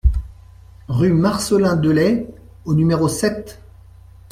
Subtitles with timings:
[0.87, 2.27] Rue Marcelin Delaye
[2.65, 3.59] au numéro sept